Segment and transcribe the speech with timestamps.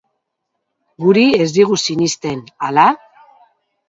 [1.03, 2.87] Guri ez digu sinesten, ala?